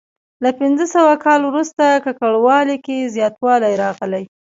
له 0.43 0.49
پنځه 0.59 0.85
سوه 0.95 1.13
کال 1.25 1.41
وروسته 1.45 1.83
ککړوالي 2.05 2.77
کې 2.85 3.09
زیاتوالی 3.15 3.73
راغلی. 3.83 4.23